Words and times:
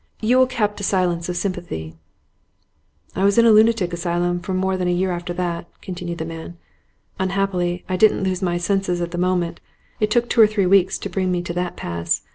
Yule 0.19 0.47
kept 0.47 0.77
the 0.77 0.83
silence 0.83 1.29
of 1.29 1.37
sympathy. 1.37 1.93
'I 3.15 3.23
was 3.23 3.37
in 3.37 3.45
a 3.45 3.51
lunatic 3.51 3.93
asylum 3.93 4.39
for 4.39 4.51
more 4.55 4.75
than 4.75 4.87
a 4.87 4.91
year 4.91 5.11
after 5.11 5.31
that,' 5.31 5.67
continued 5.79 6.17
the 6.17 6.25
man. 6.25 6.57
'Unhappily, 7.19 7.83
I 7.87 7.97
didn't 7.97 8.23
lose 8.23 8.41
my 8.41 8.57
senses 8.57 8.99
at 8.99 9.11
the 9.11 9.19
moment; 9.19 9.61
it 9.99 10.09
took 10.09 10.27
two 10.27 10.41
or 10.41 10.47
three 10.47 10.65
weeks 10.65 10.97
to 10.97 11.07
bring 11.09 11.31
me 11.31 11.43
to 11.43 11.53
that 11.53 11.75
pass. 11.77 12.23